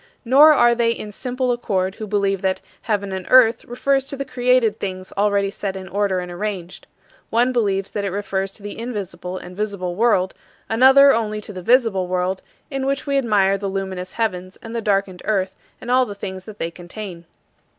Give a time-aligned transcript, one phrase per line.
[0.25, 4.25] Nor are they in simple accord who believe that "heaven and earth" refers to the
[4.25, 6.87] created things already set in order and arranged.
[7.29, 10.33] One believes that it refers to the invisible and visible world;
[10.67, 12.41] another, only to the visible world,
[12.71, 16.45] in which we admire the luminous heavens and the darkened earth and all the things
[16.45, 17.25] that they contain.